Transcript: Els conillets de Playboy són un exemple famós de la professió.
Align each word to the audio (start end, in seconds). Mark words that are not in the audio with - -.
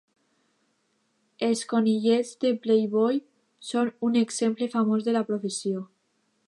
Els 1.47 1.61
conillets 1.73 2.31
de 2.45 2.53
Playboy 2.65 3.21
són 3.69 3.93
un 4.09 4.19
exemple 4.25 4.71
famós 4.77 5.07
de 5.11 5.19
la 5.19 5.27
professió. 5.33 5.89